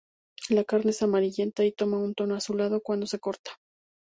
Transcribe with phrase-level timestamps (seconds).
[0.49, 3.51] La carne es amarillenta, y toma un tono azulado cuando se corta.